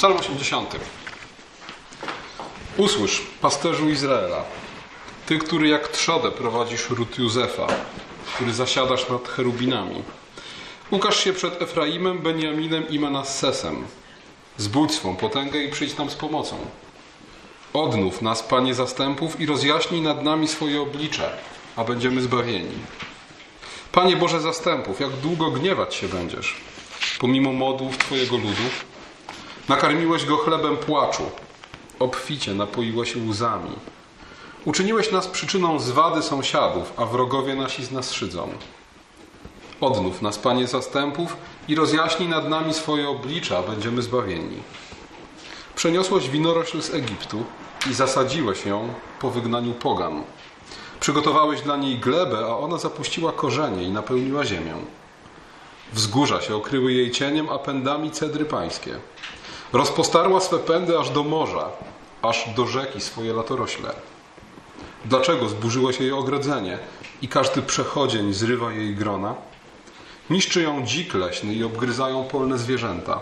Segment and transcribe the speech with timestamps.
[0.00, 0.76] Psalm 80.
[2.76, 4.44] Usłysz, pasterzu Izraela,
[5.26, 7.66] ty, który jak trzodę prowadzisz ród Józefa,
[8.34, 10.02] który zasiadasz nad cherubinami.
[10.90, 13.86] Ukaż się przed Efraimem, Beniaminem i Manassesem.
[14.56, 16.56] Zbudź swą potęgę i przyjdź nam z pomocą.
[17.72, 21.38] Odnów nas, Panie zastępów, i rozjaśnij nad nami swoje oblicze,
[21.76, 22.78] a będziemy zbawieni.
[23.92, 26.56] Panie Boże zastępów, jak długo gniewać się będziesz,
[27.18, 28.62] pomimo modłów Twojego ludu?
[29.70, 31.22] Nakarmiłeś go chlebem płaczu,
[31.98, 33.70] obficie napoiłeś łzami.
[34.64, 38.48] Uczyniłeś nas przyczyną zwady sąsiadów, a wrogowie nasi z nas szydzą.
[39.80, 41.36] Odnów nas, Panie zastępów,
[41.68, 44.56] i rozjaśnij nad nami swoje oblicze, a będziemy zbawieni.
[45.76, 47.44] Przeniosłeś winorośl z Egiptu
[47.90, 48.88] i zasadziłeś ją
[49.20, 50.22] po wygnaniu pogan.
[51.00, 54.74] Przygotowałeś dla niej glebę, a ona zapuściła korzenie i napełniła ziemię.
[55.92, 58.96] Wzgórza się okryły jej cieniem, a pędami cedry pańskie.
[59.72, 61.68] Rozpostarła swe pędy aż do morza,
[62.22, 63.92] aż do rzeki swoje latorośle.
[65.04, 66.78] Dlaczego zburzyło się jej ogrodzenie
[67.22, 69.34] i każdy przechodzień zrywa jej grona?
[70.30, 73.20] Niszczy ją dzik leśny i obgryzają polne zwierzęta.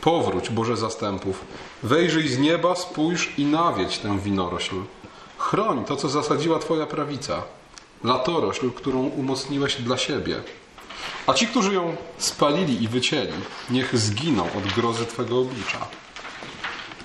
[0.00, 1.44] Powróć, Boże zastępów,
[1.82, 4.76] wejrzyj z nieba, spójrz i nawiedź tę winorośl.
[5.38, 7.42] Chroń to, co zasadziła Twoja prawica,
[8.04, 10.36] latorośl, którą umocniłeś dla siebie.
[11.26, 13.32] A ci, którzy ją spalili i wycięli,
[13.70, 15.86] niech zginą od grozy Twego oblicza.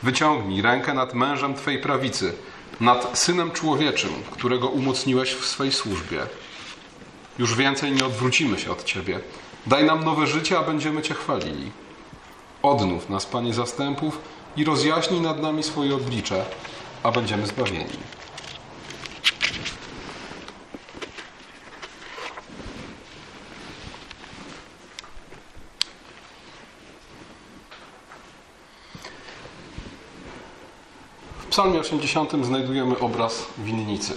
[0.03, 2.33] Wyciągnij rękę nad mężem Twej prawicy,
[2.79, 6.21] nad synem człowieczym, którego umocniłeś w swej służbie.
[7.39, 9.19] Już więcej nie odwrócimy się od Ciebie.
[9.67, 11.71] Daj nam nowe życie, a będziemy Cię chwalili.
[12.63, 14.17] Odnów nas, Panie zastępów,
[14.57, 16.45] i rozjaśnij nad nami swoje oblicze,
[17.03, 17.97] a będziemy zbawieni.
[31.51, 34.13] Psalmie 80 znajdujemy obraz winnicy.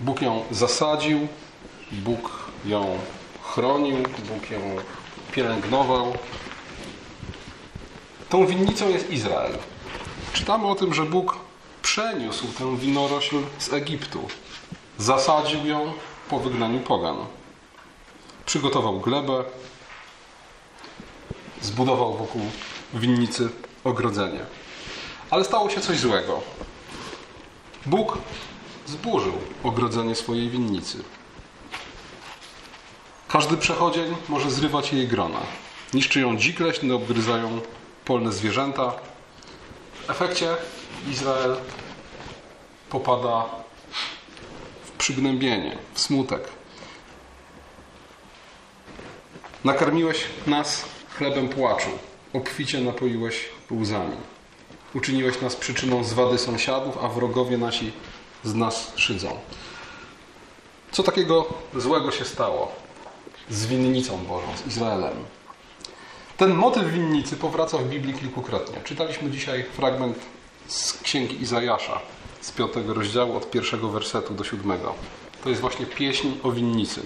[0.00, 1.28] Bóg ją zasadził,
[1.92, 2.30] Bóg
[2.64, 2.98] ją
[3.42, 4.60] chronił, Bóg ją
[5.32, 6.12] pielęgnował.
[8.28, 9.58] Tą winnicą jest Izrael.
[10.32, 11.38] Czytamy o tym, że Bóg
[11.82, 14.28] przeniósł tę winorośl z Egiptu.
[14.98, 15.92] Zasadził ją
[16.30, 17.16] po wygnaniu pogan.
[18.46, 19.44] Przygotował glebę,
[21.62, 22.42] zbudował wokół
[22.94, 23.50] winnicy
[23.84, 24.63] ogrodzenie.
[25.34, 26.40] Ale stało się coś złego.
[27.86, 28.18] Bóg
[28.86, 29.32] zburzył
[29.64, 31.04] ogrodzenie swojej winnicy.
[33.28, 35.38] Każdy przechodzień może zrywać jej grona.
[35.94, 37.60] Niszczy ją dzik leśny, obgryzają
[38.04, 38.92] polne zwierzęta.
[40.06, 40.56] W efekcie
[41.10, 41.56] Izrael
[42.90, 43.44] popada
[44.84, 46.48] w przygnębienie, w smutek.
[49.64, 50.84] Nakarmiłeś nas
[51.16, 51.90] chlebem płaczu,
[52.32, 54.33] obficie napoiłeś łzami.
[54.94, 57.92] Uczyniłeś nas przyczyną zwady sąsiadów, a wrogowie nasi
[58.44, 59.38] z nas szydzą.
[60.92, 62.72] Co takiego złego się stało
[63.50, 65.14] z winnicą Bożą, z Izraelem?
[66.36, 68.80] Ten motyw winnicy powraca w Biblii kilkukrotnie.
[68.84, 70.18] Czytaliśmy dzisiaj fragment
[70.66, 72.00] z księgi Izajasza,
[72.40, 74.94] z piątego rozdziału, od pierwszego wersetu do siódmego.
[75.44, 77.02] To jest właśnie pieśń o winnicy.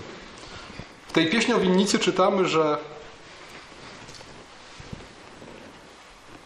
[1.07, 2.79] W tej pieśni o winnicy czytamy, że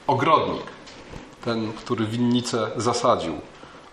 [0.06, 0.64] ogrodnik,
[1.44, 3.40] ten, który winnicę zasadził,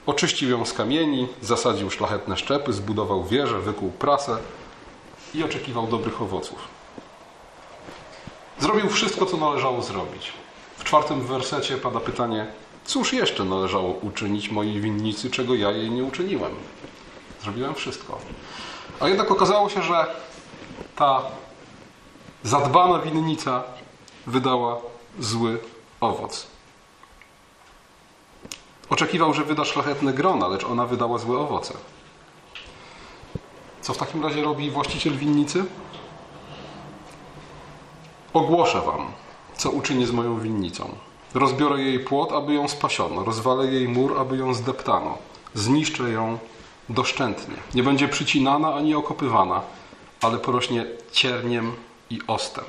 [0.06, 4.38] oczyścił ją z kamieni, zasadził szlachetne szczepy, zbudował wieżę, wykuł prasę
[5.34, 6.68] i oczekiwał dobrych owoców.
[8.60, 10.34] Zrobił wszystko, co należało zrobić.
[10.78, 12.48] W czwartym wersecie pada pytanie:
[12.86, 16.52] Cóż jeszcze należało uczynić mojej winnicy, czego ja jej nie uczyniłem?
[17.44, 18.20] Zrobiłem wszystko.
[19.00, 20.06] A jednak okazało się, że
[20.96, 21.22] ta
[22.44, 23.64] zadbana winnica
[24.28, 24.81] wydała
[25.20, 25.60] zły
[26.02, 26.48] owoc.
[28.89, 31.73] Oczekiwał, że wyda szlachetne grona, lecz ona wydała złe owoce.
[33.81, 35.65] Co w takim razie robi właściciel winnicy?
[38.33, 39.12] Ogłoszę wam,
[39.57, 40.95] co uczynię z moją winnicą.
[41.33, 45.18] Rozbiorę jej płot, aby ją spasiono, rozwalę jej mur, aby ją zdeptano,
[45.53, 46.38] zniszczę ją
[46.89, 47.56] doszczętnie.
[47.75, 49.62] Nie będzie przycinana ani okopywana,
[50.21, 51.71] ale porośnie cierniem
[52.09, 52.65] i ostem.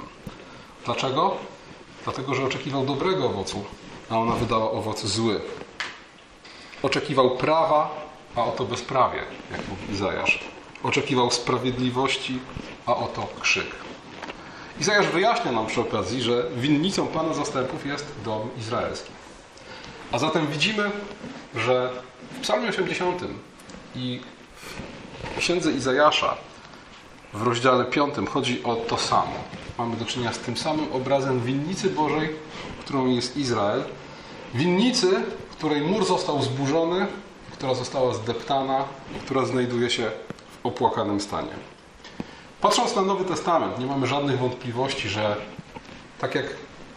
[0.85, 1.37] Dlaczego?
[2.05, 3.65] Dlatego, że oczekiwał dobrego owocu,
[4.11, 5.41] a ona wydała owoc zły.
[6.83, 7.91] Oczekiwał prawa,
[8.37, 9.19] a oto bezprawie,
[9.51, 10.45] jak mówi Izajasz.
[10.83, 12.39] Oczekiwał sprawiedliwości,
[12.87, 13.67] a oto krzyk.
[14.81, 19.11] Izajasz wyjaśnia nam przy okazji, że winnicą Pana zastępów jest dom izraelski.
[20.13, 20.91] A zatem widzimy,
[21.55, 21.91] że
[22.31, 23.23] w Psalmie 80
[23.97, 24.21] i
[25.37, 26.37] w księdze Izajasza
[27.33, 29.33] w rozdziale 5 chodzi o to samo.
[29.79, 32.31] Mamy do czynienia z tym samym obrazem winnicy Bożej,
[32.81, 33.85] którą jest Izrael.
[34.55, 35.23] Winnicy,
[35.61, 37.07] której mur został zburzony,
[37.53, 38.85] która została zdeptana,
[39.25, 40.11] która znajduje się
[40.63, 41.53] w opłakanym stanie.
[42.61, 45.37] Patrząc na Nowy Testament, nie mamy żadnych wątpliwości, że
[46.21, 46.47] tak jak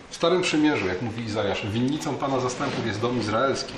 [0.09, 3.73] w Starym Przymierzu, jak mówi Izajasz, winnicą Pana zastępów jest dom izraelski,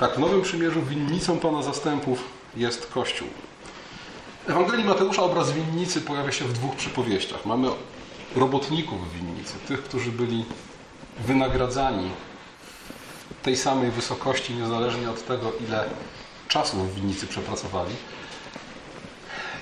[0.00, 2.24] tak w Nowym Przymierzu winnicą Pana zastępów
[2.56, 3.28] jest Kościół.
[4.48, 7.46] Ewangelii Mateusza obraz winnicy pojawia się w dwóch przypowieściach.
[7.46, 7.68] Mamy
[8.36, 10.44] robotników winnicy, tych, którzy byli
[11.26, 12.10] wynagradzani
[13.44, 15.84] tej samej wysokości, niezależnie od tego, ile
[16.48, 17.94] czasu w winnicy przepracowali.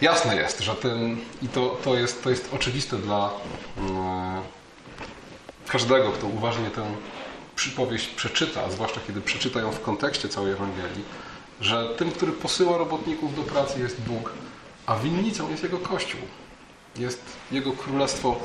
[0.01, 3.31] Jasne jest, że ten, i to, to, jest, to jest oczywiste dla
[3.79, 4.43] mm,
[5.69, 6.85] każdego, kto uważnie tę
[7.57, 11.05] przypowieść przeczyta, zwłaszcza kiedy przeczyta ją w kontekście całej Ewangelii,
[11.61, 14.33] że tym, który posyła robotników do pracy jest Bóg,
[14.87, 16.21] a winnicą jest Jego Kościół.
[16.99, 18.37] Jest Jego Królestwo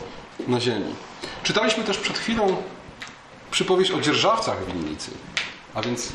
[0.48, 0.96] na ziemi.
[1.44, 2.64] Czytaliśmy też przed chwilą
[3.52, 5.12] przypowieść o dzierżawcach winnicy,
[5.74, 6.14] a więc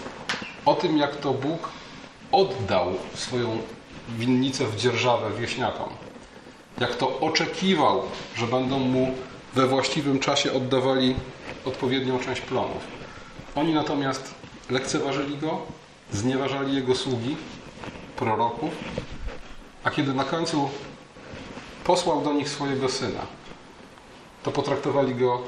[0.66, 1.68] o tym, jak to Bóg
[2.32, 3.58] oddał swoją
[4.08, 5.88] winnicę w dzierżawę wieśniakom.
[6.80, 8.02] Jak to oczekiwał,
[8.36, 9.14] że będą mu
[9.54, 11.14] we właściwym czasie oddawali
[11.64, 12.82] odpowiednią część plonów.
[13.54, 14.34] Oni natomiast
[14.70, 15.58] lekceważyli go,
[16.12, 17.36] znieważali jego sługi,
[18.16, 18.70] proroków,
[19.84, 20.70] a kiedy na końcu
[21.84, 23.20] posłał do nich swojego syna,
[24.42, 25.42] to potraktowali go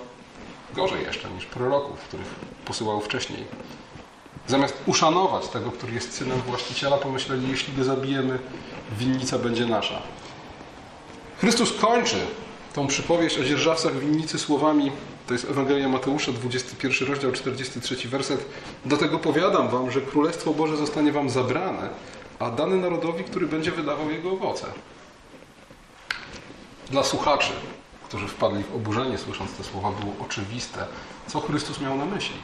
[0.74, 2.34] gorzej jeszcze niż proroków, których
[2.64, 3.44] posyłał wcześniej.
[4.46, 8.38] Zamiast uszanować tego, który jest synem właściciela, pomyśleli, jeśli go zabijemy,
[8.98, 10.02] winnica będzie nasza.
[11.40, 12.16] Chrystus kończy
[12.74, 14.92] tą przypowieść o dzierżawcach winnicy słowami,
[15.26, 18.46] to jest Ewangelia Mateusza, 21 rozdział, 43 werset.
[18.84, 21.88] Do tego powiadam wam, że Królestwo Boże zostanie wam zabrane,
[22.38, 24.66] a dane narodowi, który będzie wydawał jego owoce.
[26.90, 27.52] Dla słuchaczy,
[28.14, 30.86] którzy wpadli w oburzenie słysząc te słowa, było oczywiste,
[31.26, 32.36] co Chrystus miał na myśli.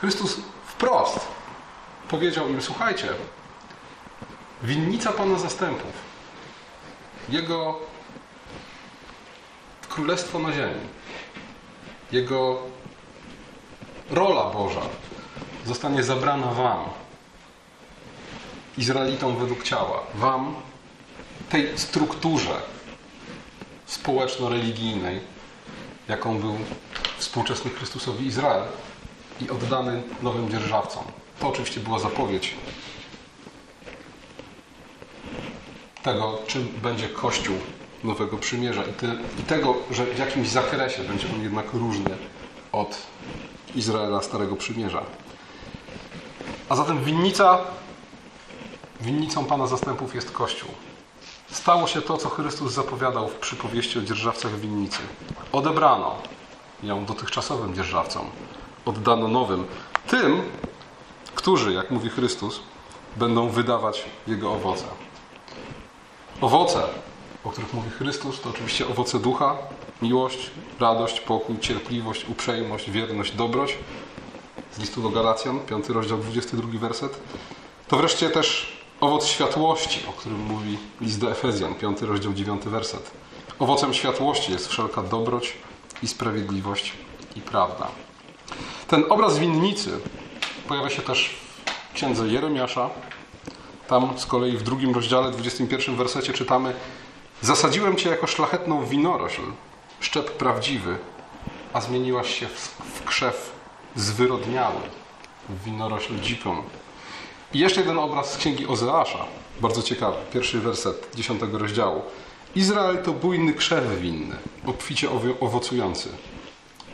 [0.00, 1.20] Chrystus wprost
[2.08, 3.08] powiedział im: Słuchajcie,
[4.62, 5.92] winnica Pana zastępów,
[7.28, 7.78] Jego
[9.88, 10.80] królestwo na ziemi,
[12.12, 12.62] Jego
[14.10, 14.82] rola Boża
[15.66, 16.84] zostanie zabrana Wam,
[18.78, 20.54] Izraelitom według ciała, Wam,
[21.48, 22.75] tej strukturze
[23.86, 25.20] społeczno-religijnej,
[26.08, 26.56] jaką był
[27.18, 28.62] współczesny Chrystusowi Izrael
[29.40, 31.04] i oddany nowym dzierżawcom.
[31.40, 32.54] To oczywiście była zapowiedź
[36.06, 37.56] tego, czym będzie Kościół
[38.04, 39.06] Nowego Przymierza i, te,
[39.40, 42.16] i tego, że w jakimś zakresie będzie on jednak różny
[42.72, 42.98] od
[43.74, 45.02] Izraela Starego Przymierza.
[46.68, 47.58] A zatem winnica,
[49.00, 50.70] winnicą Pana zastępów jest Kościół.
[51.50, 54.98] Stało się to, co Chrystus zapowiadał w przypowieści o dzierżawcach winnicy.
[55.52, 56.16] Odebrano
[56.82, 58.26] ją dotychczasowym dzierżawcom,
[58.84, 59.66] oddano nowym.
[60.06, 60.42] Tym,
[61.34, 62.60] którzy, jak mówi Chrystus,
[63.16, 64.84] będą wydawać Jego owoce.
[66.40, 66.82] Owoce,
[67.44, 69.56] o których mówi Chrystus, to oczywiście owoce ducha,
[70.02, 70.50] miłość,
[70.80, 73.78] radość, pokój, cierpliwość, uprzejmość, wierność, dobroć.
[74.72, 77.20] Z listu do Galacjan, 5 rozdział, 22 werset.
[77.88, 83.10] To wreszcie też owoc światłości, o którym mówi list do Efezjan, 5 rozdział, 9 werset.
[83.58, 85.52] Owocem światłości jest wszelka dobroć
[86.02, 86.92] i sprawiedliwość
[87.36, 87.88] i prawda.
[88.88, 90.00] Ten obraz winnicy
[90.68, 91.36] pojawia się też
[91.90, 92.90] w księdze Jeremiasza.
[93.88, 96.74] Tam z kolei w drugim rozdziale, 21 wersecie czytamy
[97.42, 99.42] Zasadziłem cię jako szlachetną winorośl,
[100.00, 100.98] szczep prawdziwy,
[101.72, 103.52] a zmieniłaś się w, krzew
[103.96, 104.80] zwyrodniały,
[105.48, 106.62] w winorośl dziką.
[107.54, 109.24] I jeszcze jeden obraz z księgi Ozeasza,
[109.60, 112.02] bardzo ciekawy, pierwszy werset dziesiątego rozdziału.
[112.56, 114.36] Izrael to bujny krzew winny,
[114.66, 115.08] obficie
[115.40, 116.08] owocujący.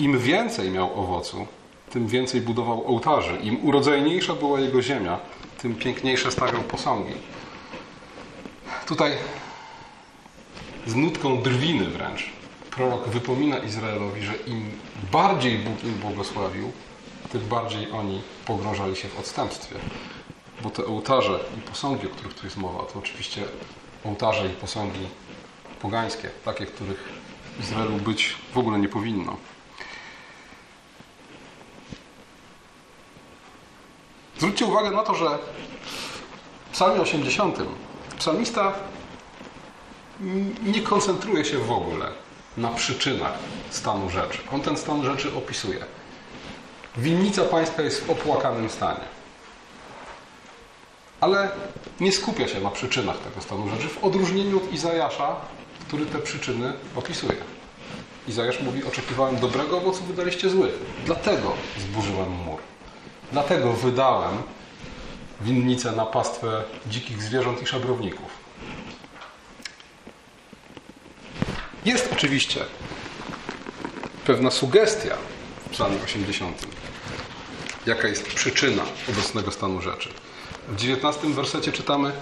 [0.00, 1.46] Im więcej miał owocu,
[1.90, 3.36] tym więcej budował ołtarzy.
[3.36, 5.18] Im urodzajniejsza była jego ziemia,
[5.62, 7.14] tym piękniejsze stawiał posągi.
[8.86, 9.12] Tutaj
[10.86, 12.30] z nutką drwiny wręcz
[12.70, 14.70] prorok wypomina Izraelowi, że im
[15.12, 16.72] bardziej Bóg im błogosławił,
[17.32, 19.74] tym bardziej oni pogrążali się w odstępstwie.
[20.62, 23.42] Bo te ołtarze i posągi, o których tu jest mowa, to oczywiście
[24.04, 25.08] ołtarze i posągi
[25.80, 27.08] pogańskie, takie, których
[27.60, 29.36] Izraelu być w ogóle nie powinno.
[34.38, 35.38] Zwróćcie uwagę na to, że
[36.70, 37.58] w psalmie 80
[38.18, 38.72] psalmista
[40.62, 42.06] nie koncentruje się w ogóle
[42.56, 43.32] na przyczynach
[43.70, 44.38] stanu rzeczy.
[44.52, 45.84] On ten stan rzeczy opisuje.
[46.96, 49.21] Winnica pańska jest w opłakanym stanie.
[51.22, 51.50] Ale
[52.00, 55.36] nie skupia się na przyczynach tego stanu rzeczy, w odróżnieniu od Izajasza,
[55.86, 57.36] który te przyczyny opisuje.
[58.28, 60.72] Izajasz mówi, oczekiwałem dobrego owocu, wydaliście zły.
[61.06, 62.58] Dlatego zburzyłem mur.
[63.32, 64.42] Dlatego wydałem
[65.40, 68.30] winnicę na pastwę dzikich zwierząt i szabrowników.
[71.84, 72.60] Jest oczywiście
[74.26, 75.16] pewna sugestia
[75.66, 76.66] w psalmie 80.
[77.86, 80.08] Jaka jest przyczyna obecnego stanu rzeczy.
[80.68, 82.12] W 19 wersecie czytamy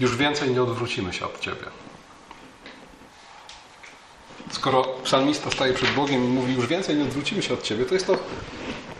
[0.00, 1.64] już więcej nie odwrócimy się od Ciebie.
[4.50, 7.94] Skoro psalmista staje przed Bogiem i mówi już więcej nie odwrócimy się od Ciebie, to
[7.94, 8.18] jest to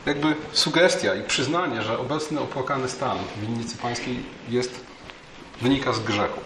[0.07, 4.81] jakby sugestia i przyznanie, że obecny opłakany stan winnicy pańskiej jest,
[5.63, 6.41] wynika z grzechu.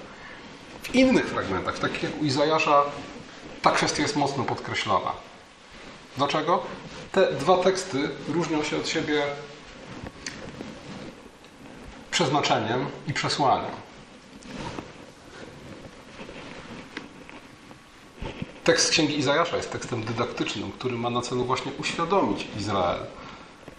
[0.83, 2.83] W innych fragmentach, takich jak u Izajasza,
[3.62, 5.12] ta kwestia jest mocno podkreślona.
[6.17, 6.62] Dlaczego?
[7.12, 9.23] Te dwa teksty różnią się od siebie
[12.19, 13.71] przeznaczeniem i przesłaniem.
[18.65, 23.01] Tekst Księgi Izajasza jest tekstem dydaktycznym, który ma na celu właśnie uświadomić Izrael,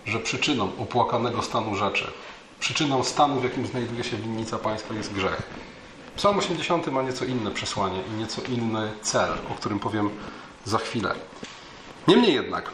[0.06, 2.12] że przyczyną opłakanego stanu rzeczy,
[2.60, 5.44] przyczyną stanu, w jakim znajduje się winnica pańska, jest grzech.
[6.16, 10.10] Psalm 80 ma nieco inne przesłanie i nieco inny cel, o którym powiem
[10.66, 11.16] za chwilę.
[12.08, 12.72] Niemniej jednak,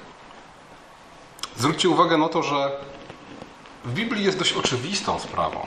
[1.57, 2.71] zwróćcie uwagę na to, że
[3.85, 5.59] w Biblii jest dość oczywistą sprawą,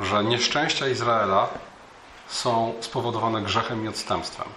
[0.00, 1.48] że nieszczęścia Izraela
[2.28, 4.48] są spowodowane grzechem i odstępstwem.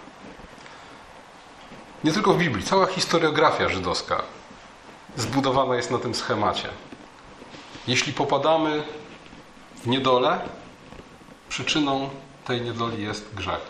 [2.04, 4.22] Nie tylko w Biblii, cała historiografia żydowska
[5.18, 6.70] zbudowana jest na tym schemacie.
[7.88, 8.84] Jeśli popadamy
[9.76, 10.40] w niedolę,
[11.50, 12.10] przyczyną
[12.46, 13.70] tej niedoli jest grzech.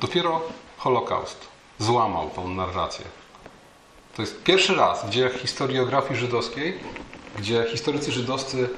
[0.00, 0.40] Dopiero
[0.78, 1.48] Holokaust
[1.78, 3.04] złamał tą narrację.
[4.16, 6.80] To jest pierwszy raz w dziejach historiografii żydowskiej,
[7.38, 8.68] gdzie historycy żydowscy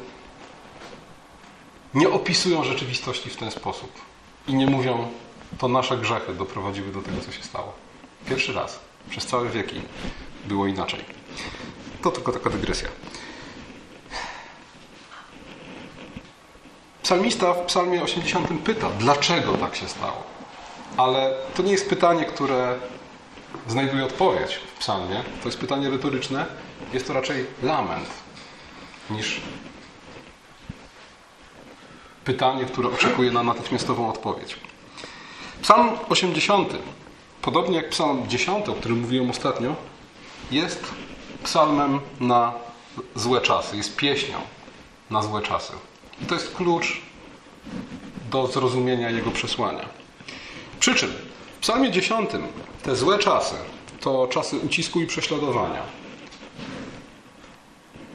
[1.95, 3.93] nie opisują rzeczywistości w ten sposób
[4.49, 5.09] i nie mówią,
[5.59, 7.73] to nasze grzechy doprowadziły do tego, co się stało.
[8.29, 8.81] Pierwszy raz.
[9.11, 9.83] Przez całe wieki
[10.45, 11.05] było inaczej.
[12.03, 12.89] To tylko taka dygresja.
[17.03, 20.23] Psalmista w Psalmie 80 pyta, dlaczego tak się stało.
[20.97, 22.79] Ale to nie jest pytanie, które
[23.69, 25.23] znajduje odpowiedź w psalmie.
[25.43, 26.47] To jest pytanie retoryczne.
[26.93, 28.07] Jest to raczej lament
[29.11, 29.41] niż
[32.25, 34.57] pytanie, które oczekuje na natychmiastową odpowiedź.
[35.63, 36.73] Psalm 80,
[37.43, 39.75] podobnie jak Psalm 10, o którym mówiłem ostatnio,
[40.51, 40.85] jest
[41.45, 42.53] psalmem na
[43.15, 44.39] złe czasy, jest pieśnią
[45.11, 45.73] na złe czasy.
[46.23, 47.01] I to jest klucz
[48.31, 49.89] do zrozumienia jego przesłania.
[50.81, 51.11] Przy czym
[51.57, 52.31] w Psalmie 10
[52.83, 53.55] te złe czasy
[54.01, 55.83] to czasy ucisku i prześladowania.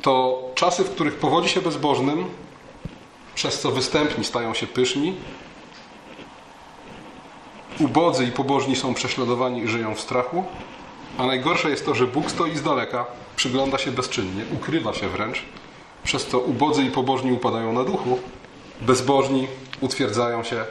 [0.05, 2.25] To czasy, w których powodzi się bezbożnym,
[3.35, 5.13] przez co występni stają się pyszni,
[7.79, 10.43] ubodzy i pobożni są prześladowani i żyją w strachu,
[11.17, 15.41] a najgorsze jest to, że Bóg stoi z daleka, przygląda się bezczynnie, ukrywa się wręcz,
[16.03, 18.19] przez co ubodzy i pobożni upadają na duchu,
[18.81, 19.47] bezbożni
[19.81, 20.65] utwierdzają się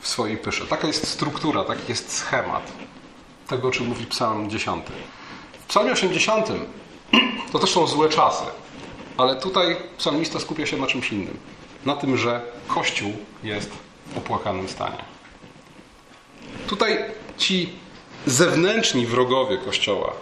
[0.00, 0.66] w swojej pysze.
[0.66, 2.72] Taka jest struktura, taki jest schemat
[3.48, 4.86] tego, o czym mówi Psalm 10.
[5.60, 6.48] W Psalmie 80
[7.52, 8.44] to też są złe czasy,
[9.20, 11.38] ale tutaj psalmista skupia się na czymś innym.
[11.86, 13.12] Na tym, że Kościół
[13.42, 13.70] jest
[14.14, 15.04] w opłakanym stanie.
[16.66, 16.98] Tutaj
[17.38, 17.72] ci
[18.26, 20.12] zewnętrzni wrogowie Kościoła,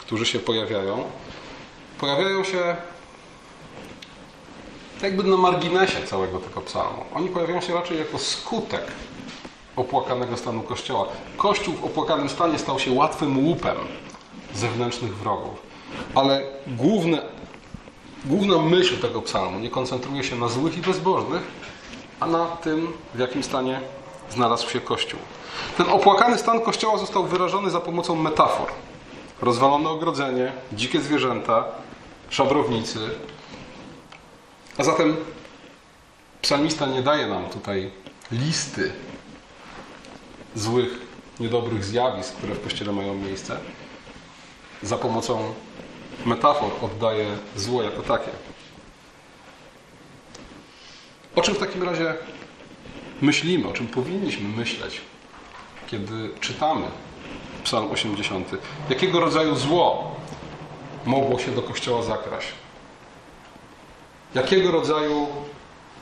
[0.00, 1.04] którzy się pojawiają,
[1.98, 2.76] pojawiają się
[5.02, 7.04] jakby na marginesie całego tego psalmu.
[7.14, 8.84] Oni pojawiają się raczej jako skutek
[9.76, 11.08] opłakanego stanu Kościoła.
[11.36, 13.76] Kościół w opłakanym stanie stał się łatwym łupem
[14.54, 15.62] zewnętrznych wrogów.
[16.14, 17.22] Ale główne,
[18.24, 21.42] główna myśl tego psalmu nie koncentruje się na złych i bezbożnych,
[22.20, 23.80] a na tym, w jakim stanie
[24.30, 25.20] znalazł się Kościół.
[25.76, 28.68] Ten opłakany stan Kościoła został wyrażony za pomocą metafor.
[29.42, 31.64] Rozwalone ogrodzenie, dzikie zwierzęta,
[32.30, 32.98] szabrownicy.
[34.78, 35.16] A zatem
[36.42, 37.90] psalmista nie daje nam tutaj
[38.32, 38.92] listy
[40.54, 40.98] złych,
[41.40, 43.58] niedobrych zjawisk, które w Kościele mają miejsce.
[44.82, 45.54] Za pomocą
[46.26, 47.26] metafor oddaje
[47.56, 48.30] zło jako takie.
[51.36, 52.14] O czym w takim razie
[53.20, 55.00] myślimy, o czym powinniśmy myśleć,
[55.86, 56.86] kiedy czytamy
[57.64, 58.50] Psalm 80?
[58.90, 60.16] Jakiego rodzaju zło
[61.06, 62.48] mogło się do Kościoła zakraść?
[64.34, 65.26] Jakiego rodzaju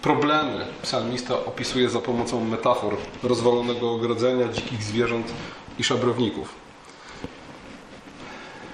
[0.03, 5.33] problemy psalmista opisuje za pomocą metafor rozwalonego ogrodzenia, dzikich zwierząt
[5.79, 6.55] i szabrowników?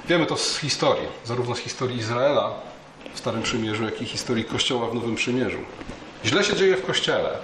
[0.08, 2.54] Wiemy to z historii, zarówno z historii Izraela
[3.14, 5.58] w Starym Przymierzu, jak i historii Kościoła w Nowym Przymierzu.
[6.25, 7.38] Źle się dzieje w Kościele,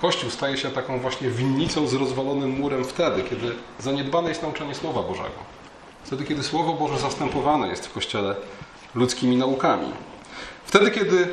[0.00, 5.02] Kościół staje się taką właśnie winnicą z rozwalonym murem wtedy, kiedy zaniedbane jest nauczanie Słowa
[5.02, 5.54] Bożego.
[6.04, 8.34] Wtedy, kiedy Słowo Boże zastępowane jest w Kościele
[8.94, 9.88] ludzkimi naukami.
[10.64, 11.28] Wtedy, kiedy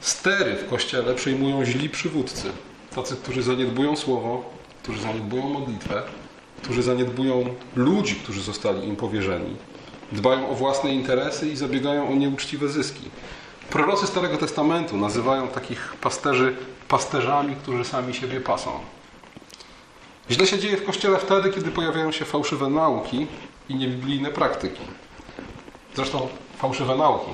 [0.00, 2.52] stery w Kościele przejmują źli przywódcy.
[2.94, 4.44] Tacy, którzy zaniedbują Słowo,
[4.82, 6.02] którzy zaniedbują modlitwę,
[6.62, 9.56] którzy zaniedbują ludzi, którzy zostali im powierzeni.
[10.12, 13.10] Dbają o własne interesy i zabiegają o nieuczciwe zyski.
[13.70, 16.56] Prorocy Starego Testamentu nazywają takich pasterzy
[16.88, 18.70] pasterzami, którzy sami siebie pasą.
[20.30, 23.26] Źle się dzieje w Kościele wtedy, kiedy pojawiają się fałszywe nauki
[23.68, 24.82] i niebiblijne praktyki.
[25.94, 27.30] Zresztą fałszywe nauki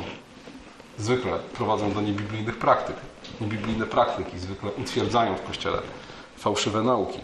[0.99, 2.97] zwykle prowadzą do niebiblijnych praktyk.
[3.40, 5.78] Niebiblijne praktyki zwykle utwierdzają w Kościele
[6.37, 7.18] fałszywe nauki.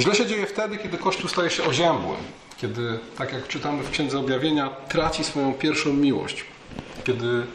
[0.00, 2.16] Źle się dzieje wtedy, kiedy Kościół staje się oziębły,
[2.56, 6.44] kiedy, tak jak czytamy w Księdze Objawienia, traci swoją pierwszą miłość,
[7.04, 7.46] kiedy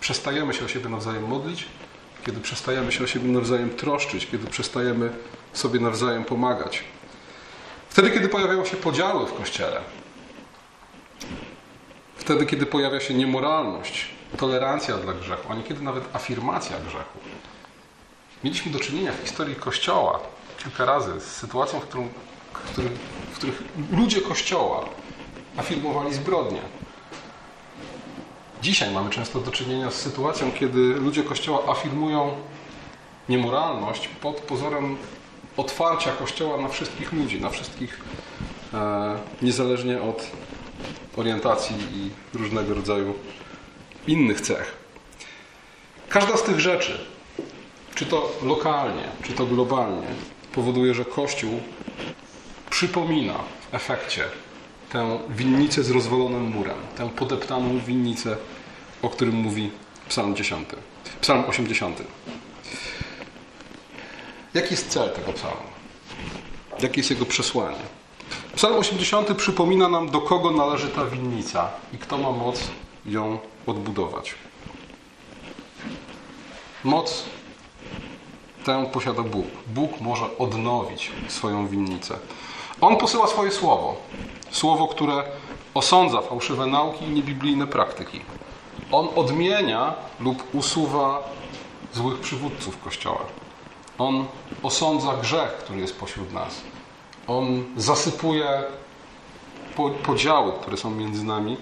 [0.00, 1.64] przestajemy się o siebie nawzajem modlić,
[2.26, 5.12] kiedy przestajemy się o siebie nawzajem troszczyć, kiedy przestajemy
[5.52, 6.84] sobie nawzajem pomagać.
[7.88, 9.80] Wtedy, kiedy pojawiają się podziały w Kościele,
[12.16, 17.18] wtedy, kiedy pojawia się niemoralność, tolerancja dla grzechu, a niekiedy nawet afirmacja grzechu.
[18.44, 20.20] Mieliśmy do czynienia w historii Kościoła
[20.62, 22.08] kilka razy z sytuacją, w, którą,
[22.54, 22.78] w,
[23.32, 24.84] w których ludzie Kościoła
[25.56, 26.60] afirmowali zbrodnie.
[28.62, 32.36] Dzisiaj mamy często do czynienia z sytuacją, kiedy ludzie Kościoła afirmują
[33.28, 34.96] niemoralność pod pozorem
[35.56, 38.00] otwarcia Kościoła na wszystkich ludzi, na wszystkich,
[38.74, 40.30] e, niezależnie od
[41.16, 43.14] orientacji i różnego rodzaju
[44.06, 44.76] innych cech.
[46.08, 47.06] Każda z tych rzeczy,
[47.94, 50.06] czy to lokalnie, czy to globalnie,
[50.54, 51.60] powoduje, że Kościół
[52.70, 53.34] przypomina
[53.70, 54.24] w efekcie
[54.92, 58.36] tę winnicę z rozwalonym murem, tę podeptaną winnicę,
[59.02, 59.70] o którym mówi
[60.08, 60.68] Psalm 10,
[61.20, 62.02] Psalm 80.
[64.54, 65.72] Jaki jest cel tego psalmu?
[66.80, 67.76] Jakie jest jego przesłanie?
[68.56, 72.60] Psalm 80 przypomina nam, do kogo należy ta winnica i kto ma moc
[73.06, 74.34] ją odbudować.
[76.84, 77.24] Moc
[78.64, 79.46] tę posiada Bóg.
[79.66, 82.18] Bóg może odnowić swoją winnicę.
[82.80, 83.96] On posyła swoje słowo.
[84.50, 85.24] Słowo, które
[85.74, 88.20] osądza fałszywe nauki i niebiblijne praktyki.
[88.92, 91.30] On odmienia lub usuwa
[91.92, 93.24] złych przywódców Kościoła.
[93.98, 94.26] On
[94.62, 96.60] osądza grzech, który jest pośród nas.
[97.26, 98.62] On zasypuje
[100.02, 101.56] podziały, które są między nami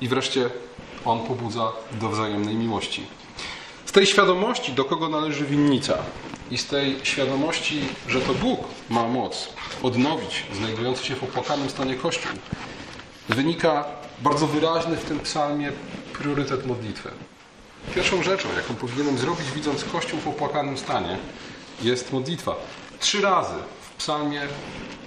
[0.00, 0.50] i wreszcie
[1.04, 3.06] On pobudza do wzajemnej miłości.
[3.86, 5.98] Z tej świadomości, do kogo należy winnica
[6.50, 9.48] i z tej świadomości, że to Bóg ma moc
[9.82, 12.32] odnowić znajdujący się w opłakanym stanie Kościół,
[13.28, 13.84] wynika
[14.18, 15.72] bardzo wyraźny w tym psalmie
[16.12, 17.10] priorytet modlitwy.
[17.94, 21.18] Pierwszą rzeczą, jaką powinienem zrobić, widząc Kościół w opłakanym stanie,
[21.82, 22.54] jest modlitwa.
[23.00, 24.40] Trzy razy w psalmie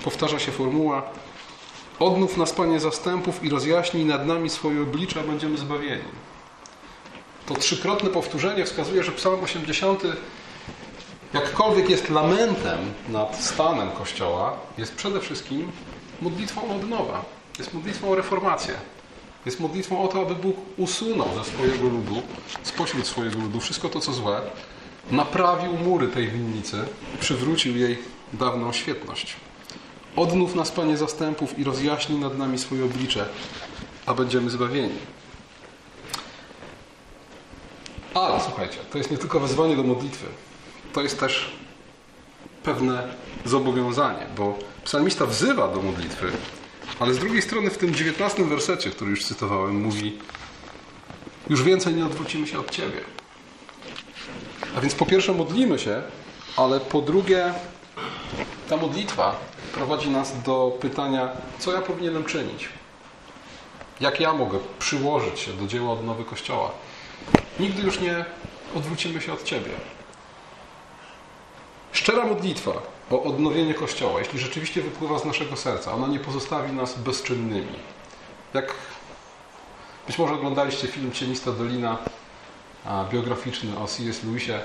[0.03, 1.03] powtarza się formuła
[1.99, 6.03] Odnów nas, Panie, zastępów i rozjaśnij nad nami swoje oblicze, a będziemy zbawieni.
[7.45, 10.03] To trzykrotne powtórzenie wskazuje, że Psalm 80
[11.33, 15.71] jakkolwiek jest lamentem nad stanem Kościoła, jest przede wszystkim
[16.21, 17.25] modlitwą o odnowa.
[17.59, 18.73] Jest modlitwą o reformację.
[19.45, 22.21] Jest modlitwą o to, aby Bóg usunął ze swojego ludu,
[22.63, 24.41] spośród swojego ludu wszystko to, co złe,
[25.11, 26.77] naprawił mury tej winnicy,
[27.19, 27.97] przywrócił jej
[28.33, 29.35] dawną świetność.
[30.15, 33.25] Odnów nas, Panie zastępów, i rozjaśnij nad nami swoje oblicze,
[34.05, 34.99] a będziemy zbawieni.
[38.13, 40.25] Ale słuchajcie, to jest nie tylko wezwanie do modlitwy,
[40.93, 41.51] to jest też
[42.63, 46.31] pewne zobowiązanie, bo psalmista wzywa do modlitwy,
[46.99, 50.17] ale z drugiej strony w tym dziewiętnastym wersecie, który już cytowałem, mówi
[51.49, 53.01] już więcej nie odwrócimy się od Ciebie.
[54.77, 56.01] A więc po pierwsze modlimy się,
[56.57, 57.53] ale po drugie
[58.69, 59.35] ta modlitwa
[59.73, 62.69] prowadzi nas do pytania, co ja powinienem czynić?
[63.99, 66.71] Jak ja mogę przyłożyć się do dzieła odnowy Kościoła?
[67.59, 68.25] Nigdy już nie
[68.75, 69.71] odwrócimy się od Ciebie.
[71.99, 72.71] Szczera modlitwa
[73.11, 77.75] o odnowienie Kościoła, jeśli rzeczywiście wypływa z naszego serca, ona nie pozostawi nas bezczynnymi.
[78.53, 78.73] Jak
[80.07, 81.97] być może oglądaliście film Cienista Dolina
[83.11, 84.23] biograficzny o C.S.
[84.23, 84.59] Lewisie,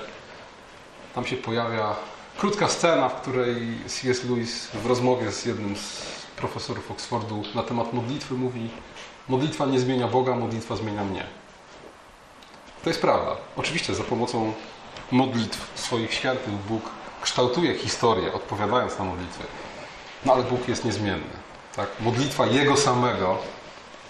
[1.15, 1.95] tam się pojawia
[2.37, 4.23] krótka scena, w której C.S.
[4.23, 6.05] Lewis w rozmowie z jednym z
[6.37, 8.69] profesorów Oxfordu na temat modlitwy mówi
[9.29, 11.25] modlitwa nie zmienia Boga, modlitwa zmienia mnie.
[12.83, 13.31] To jest prawda.
[13.55, 14.53] Oczywiście za pomocą
[15.11, 16.83] modlitw swoich świętych Bóg
[17.25, 19.43] kształtuje historię, odpowiadając na modlitwy.
[20.25, 21.35] No ale Bóg jest niezmienny.
[21.75, 21.87] Tak?
[21.99, 23.37] Modlitwa Jego samego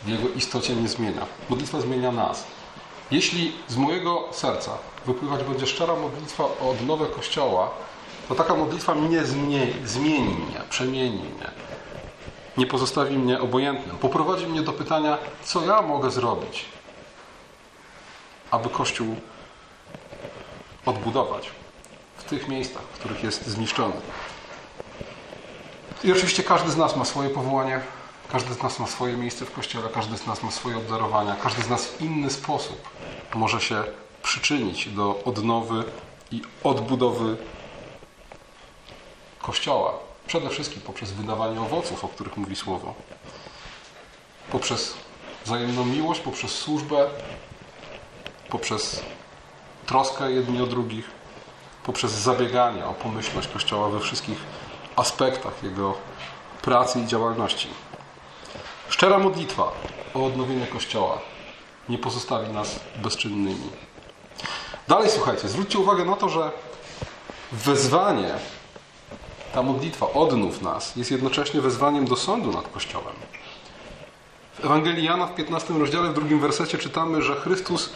[0.04, 1.26] w Jego istocie nie zmienia.
[1.50, 2.44] Modlitwa zmienia nas.
[3.12, 4.72] Jeśli z mojego serca
[5.06, 7.72] wypływać będzie szczera modlitwa o odnowę Kościoła,
[8.28, 11.52] to taka modlitwa mnie zmieni, zmieni mnie, przemieni mnie.
[12.58, 13.98] Nie pozostawi mnie obojętnym.
[13.98, 16.66] Poprowadzi mnie do pytania, co ja mogę zrobić,
[18.52, 19.16] aby Kościół
[20.86, 21.52] odbudować
[22.26, 23.94] w tych miejscach, w których jest zniszczony.
[26.04, 27.82] I oczywiście każdy z nas ma swoje powołanie,
[28.32, 31.64] każdy z nas ma swoje miejsce w Kościele, każdy z nas ma swoje obdarowania, każdy
[31.64, 32.90] z nas w inny sposób
[33.36, 33.84] może się
[34.24, 35.84] przyczynić do odnowy
[36.32, 37.38] i odbudowy
[39.42, 39.94] Kościoła.
[40.28, 42.94] Przede wszystkim poprzez wydawanie owoców, o których mówi Słowo.
[44.52, 44.94] Poprzez
[45.46, 47.10] wzajemną miłość, poprzez służbę,
[48.50, 49.02] poprzez
[49.86, 51.15] troskę jedni o drugich,
[51.86, 54.38] poprzez zabieganie o pomyślność Kościoła we wszystkich
[54.96, 55.94] aspektach jego
[56.62, 57.68] pracy i działalności.
[58.90, 59.72] Szczera modlitwa
[60.14, 61.20] o odnowienie Kościoła
[61.90, 63.70] nie pozostawi nas bezczynnymi.
[64.88, 66.52] Dalej słuchajcie, zwróćcie uwagę na to, że
[67.52, 68.34] wezwanie,
[69.54, 73.16] ta modlitwa odnów nas, jest jednocześnie wezwaniem do sądu nad Kościołem.
[74.54, 77.90] W Ewangelii Jana w 15 rozdziale, w drugim wersecie czytamy, że Chrystus,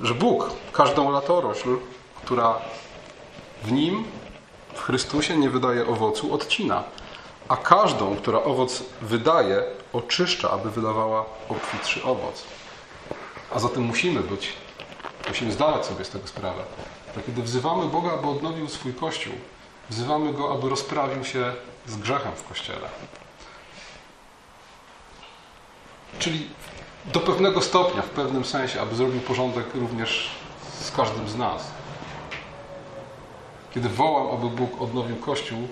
[0.00, 1.76] że Bóg każdą latorośl,
[2.24, 2.58] która
[3.64, 4.04] w Nim,
[4.74, 6.84] w Chrystusie nie wydaje owocu, odcina,
[7.48, 12.44] a każdą, która owoc wydaje, oczyszcza, aby wydawała obfitszy owoc.
[13.54, 14.52] A zatem musimy być,
[15.28, 16.62] musimy zdawać sobie z tego sprawę,
[17.16, 19.34] że kiedy wzywamy Boga, aby odnowił swój Kościół,
[19.90, 21.52] wzywamy Go, aby rozprawił się
[21.86, 22.88] z grzechem w Kościele.
[26.18, 26.48] Czyli
[27.04, 30.30] do pewnego stopnia, w pewnym sensie, aby zrobił porządek również
[30.80, 31.70] z każdym z nas.
[33.74, 35.68] Kiedy wołam, aby Bóg odnowił Kościół,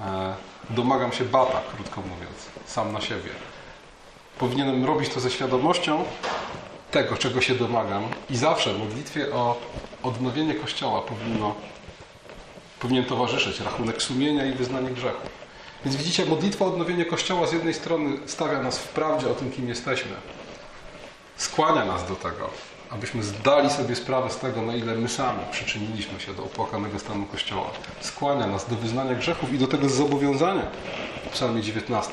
[0.00, 0.34] e,
[0.70, 3.30] domagam się bata, krótko mówiąc, sam na siebie.
[4.38, 6.04] Powinienem robić to ze świadomością
[6.90, 9.60] tego, czego się domagam i zawsze w modlitwie o
[10.02, 11.54] odnowienie Kościoła powinno,
[12.80, 15.28] powinien towarzyszyć rachunek sumienia i wyznanie grzechu.
[15.84, 19.52] Więc widzicie, modlitwa o odnowienie Kościoła z jednej strony stawia nas w prawdzie o tym,
[19.52, 20.12] kim jesteśmy.
[21.36, 22.50] Skłania nas do tego,
[22.94, 27.26] abyśmy zdali sobie sprawę z tego, na ile my sami przyczyniliśmy się do opłakanego stanu
[27.26, 27.70] Kościoła.
[28.00, 30.66] Skłania nas do wyznania grzechów i do tego zobowiązania
[31.26, 32.12] w psalmie 19.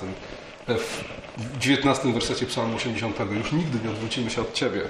[0.67, 1.04] E, w
[1.60, 3.20] 19 wersecie psalmu 80.
[3.32, 4.82] Już nigdy nie odwrócimy się od Ciebie.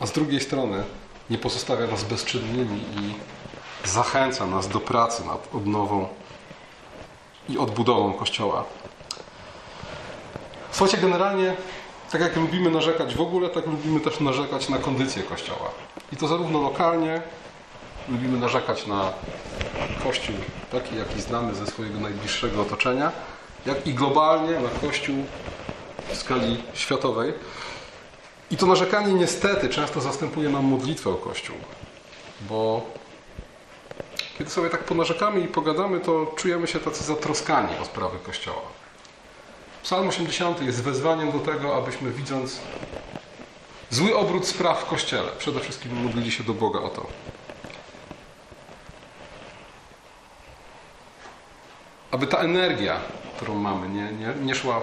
[0.00, 0.82] A z drugiej strony
[1.30, 3.14] nie pozostawia nas bezczynnymi i
[3.88, 6.08] zachęca nas do pracy nad odnową
[7.48, 8.64] i odbudową Kościoła.
[10.70, 11.56] Słuchajcie, generalnie
[12.10, 15.70] tak jak lubimy narzekać w ogóle, tak lubimy też narzekać na kondycję Kościoła.
[16.12, 17.22] I to zarówno lokalnie,
[18.08, 19.12] lubimy narzekać na
[20.02, 20.34] Kościół
[20.72, 23.12] taki, jaki znamy ze swojego najbliższego otoczenia,
[23.66, 25.16] jak i globalnie na Kościół
[26.08, 27.32] w skali światowej.
[28.50, 31.56] I to narzekanie niestety często zastępuje nam modlitwę o Kościół,
[32.40, 32.82] bo
[34.38, 38.77] kiedy sobie tak ponarzekamy i pogadamy, to czujemy się tacy zatroskani o sprawy Kościoła.
[39.88, 42.60] Psalm 80 jest wezwaniem do tego, abyśmy widząc
[43.90, 47.06] zły obrót spraw w Kościele, przede wszystkim modlili się do Boga o to.
[52.10, 53.00] Aby ta energia,
[53.36, 54.82] którą mamy, nie, nie, nie szła,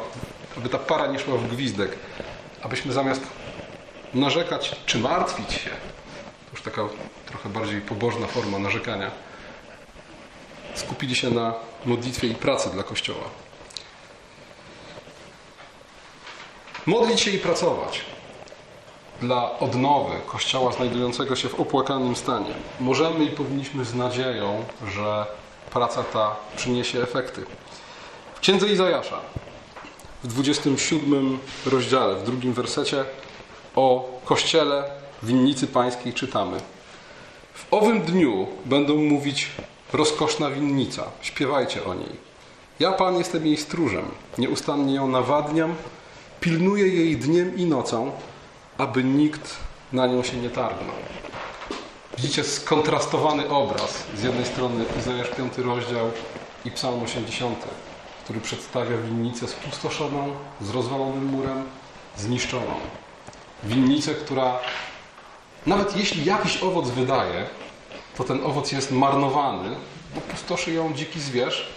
[0.57, 1.97] aby ta para nie szła w gwizdek,
[2.61, 3.21] abyśmy zamiast
[4.13, 5.69] narzekać czy martwić się,
[6.45, 6.81] to już taka
[7.25, 9.11] trochę bardziej pobożna forma narzekania,
[10.75, 11.53] skupili się na
[11.85, 13.45] modlitwie i pracy dla Kościoła.
[16.85, 18.01] Modlić się i pracować
[19.21, 22.53] dla odnowy Kościoła znajdującego się w opłakanym stanie.
[22.79, 25.25] Możemy i powinniśmy z nadzieją, że
[25.71, 27.45] praca ta przyniesie efekty.
[28.35, 29.19] W Księdze Izajasza
[30.23, 33.05] w 27 rozdziale, w drugim wersecie
[33.75, 34.83] o Kościele
[35.23, 36.57] winnicy pańskiej czytamy.
[37.53, 39.51] W owym dniu będą mówić
[39.93, 42.25] rozkoszna winnica, śpiewajcie o niej.
[42.79, 44.05] Ja, Pan, jestem jej stróżem,
[44.37, 45.75] nieustannie ją nawadniam,
[46.45, 48.11] pilnuje jej dniem i nocą,
[48.77, 49.55] aby nikt
[49.93, 50.95] na nią się nie targnął.
[52.17, 54.03] Widzicie skontrastowany obraz.
[54.17, 56.11] Z jednej strony Izajasz 5 rozdział
[56.65, 57.65] i Psalm 80,
[58.23, 61.63] który przedstawia winnicę spustoszoną, z rozwalonym murem,
[62.17, 62.73] zniszczoną.
[63.63, 64.59] Winnicę, która
[65.65, 67.45] nawet jeśli jakiś owoc wydaje,
[68.17, 69.75] to ten owoc jest marnowany,
[70.15, 71.69] bo pustoszy ją dziki zwierz,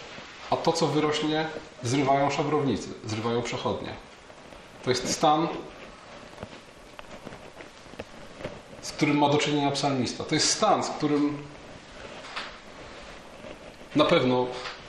[0.51, 1.47] a to, co wyrośnie,
[1.83, 4.08] zrywają szabrownicy, zrywają przechodnie.
[4.85, 5.49] To jest stan,
[8.83, 10.25] z którym ma do czynienia psalmista.
[10.25, 11.39] To jest stan, z którym
[13.97, 14.47] na pewno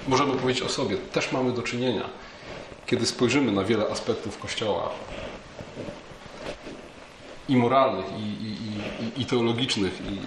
[0.08, 2.10] możemy powiedzieć o sobie, też mamy do czynienia,
[2.86, 4.90] kiedy spojrzymy na wiele aspektów Kościoła
[7.50, 8.58] i moralnych, i, i,
[9.20, 10.20] i, i teologicznych, i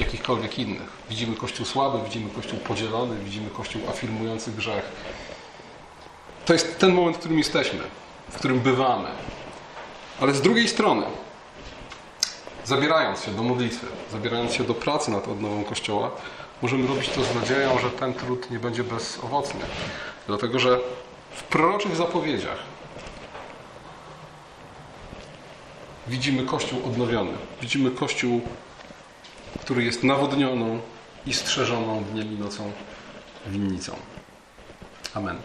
[0.00, 0.88] jakichkolwiek innych.
[1.10, 4.84] Widzimy Kościół słaby, widzimy Kościół podzielony, widzimy Kościół afirmujący grzech.
[6.44, 7.80] To jest ten moment, w którym jesteśmy,
[8.32, 9.08] w którym bywamy.
[10.20, 11.06] Ale z drugiej strony,
[12.64, 16.10] zabierając się do modlitwy, zabierając się do pracy nad odnową Kościoła,
[16.62, 19.60] możemy robić to z nadzieją, że ten trud nie będzie bezowocny.
[20.26, 20.78] Dlatego, że
[21.30, 22.58] w proroczych zapowiedziach
[26.08, 27.32] widzimy Kościół odnowiony.
[27.60, 28.40] Widzimy Kościół,
[29.60, 30.80] który jest nawodnioną
[31.26, 32.72] i strzeżoną dniem i nocą
[33.46, 33.96] winnicą.
[35.14, 35.38] Amen.